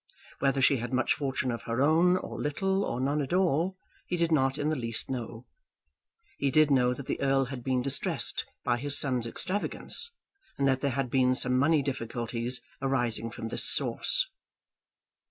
Whether 0.39 0.63
she 0.63 0.77
had 0.77 0.91
much 0.93 1.13
fortune 1.13 1.51
of 1.51 1.61
her 1.69 1.79
own, 1.79 2.17
or 2.17 2.41
little, 2.41 2.83
or 2.83 2.99
none 2.99 3.21
at 3.21 3.33
all, 3.33 3.77
he 4.07 4.17
did 4.17 4.31
not 4.31 4.57
in 4.57 4.69
the 4.69 4.75
least 4.75 5.11
know. 5.11 5.45
He 6.39 6.49
did 6.49 6.71
know 6.71 6.95
that 6.95 7.05
the 7.05 7.21
Earl 7.21 7.45
had 7.45 7.63
been 7.63 7.83
distressed 7.83 8.47
by 8.63 8.79
his 8.79 8.97
son's 8.97 9.27
extravagance, 9.27 10.09
and 10.57 10.67
that 10.67 10.81
there 10.81 10.93
had 10.97 11.11
been 11.11 11.35
some 11.35 11.55
money 11.55 11.83
difficulties 11.83 12.61
arising 12.81 13.29
from 13.29 13.49
this 13.49 13.63
source. 13.71 14.25